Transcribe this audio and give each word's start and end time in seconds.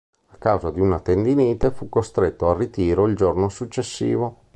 A 0.31 0.37
causa 0.39 0.71
di 0.71 0.79
una 0.79 0.99
tendinite 0.99 1.69
fu 1.69 1.87
costretto 1.87 2.49
al 2.49 2.57
ritiro 2.57 3.05
il 3.05 3.15
giorno 3.15 3.49
successivo. 3.49 4.45